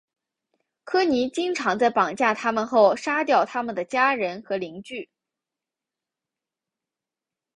[0.83, 5.11] 科尼经常在绑架他们后杀掉他们的家人和邻居。